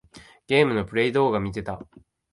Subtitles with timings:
[0.47, 1.79] ゲームのプレイ動画みてた。